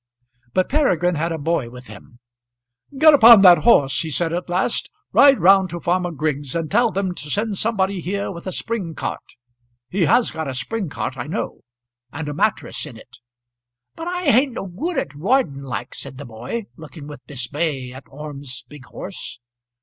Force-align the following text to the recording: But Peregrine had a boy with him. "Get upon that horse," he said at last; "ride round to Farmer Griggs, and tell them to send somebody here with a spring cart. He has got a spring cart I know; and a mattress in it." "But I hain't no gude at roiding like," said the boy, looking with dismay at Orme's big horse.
But 0.55 0.67
Peregrine 0.67 1.13
had 1.13 1.31
a 1.31 1.37
boy 1.37 1.69
with 1.69 1.85
him. 1.85 2.17
"Get 2.97 3.13
upon 3.13 3.43
that 3.43 3.59
horse," 3.59 3.99
he 4.01 4.09
said 4.09 4.33
at 4.33 4.49
last; 4.49 4.89
"ride 5.13 5.37
round 5.39 5.69
to 5.69 5.79
Farmer 5.79 6.09
Griggs, 6.09 6.55
and 6.55 6.71
tell 6.71 6.89
them 6.89 7.13
to 7.13 7.29
send 7.29 7.59
somebody 7.59 8.01
here 8.01 8.31
with 8.31 8.47
a 8.47 8.51
spring 8.51 8.95
cart. 8.95 9.35
He 9.89 10.05
has 10.07 10.31
got 10.31 10.47
a 10.47 10.55
spring 10.55 10.89
cart 10.89 11.17
I 11.17 11.27
know; 11.27 11.59
and 12.11 12.27
a 12.27 12.33
mattress 12.33 12.83
in 12.87 12.97
it." 12.97 13.19
"But 13.93 14.07
I 14.07 14.23
hain't 14.23 14.53
no 14.53 14.65
gude 14.65 14.97
at 14.97 15.13
roiding 15.13 15.61
like," 15.61 15.93
said 15.93 16.17
the 16.17 16.25
boy, 16.25 16.65
looking 16.77 17.05
with 17.05 17.23
dismay 17.27 17.93
at 17.93 18.05
Orme's 18.09 18.65
big 18.67 18.85
horse. 18.85 19.39